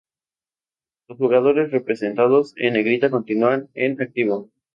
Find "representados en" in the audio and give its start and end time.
1.69-2.73